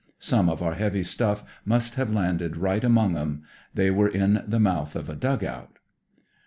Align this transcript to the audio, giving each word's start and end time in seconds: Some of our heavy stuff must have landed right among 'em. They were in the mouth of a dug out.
Some 0.17 0.49
of 0.49 0.63
our 0.63 0.73
heavy 0.73 1.03
stuff 1.03 1.43
must 1.63 1.93
have 1.93 2.11
landed 2.11 2.57
right 2.57 2.83
among 2.83 3.15
'em. 3.15 3.43
They 3.75 3.91
were 3.91 4.07
in 4.09 4.43
the 4.47 4.59
mouth 4.59 4.95
of 4.95 5.09
a 5.09 5.15
dug 5.15 5.43
out. 5.43 5.77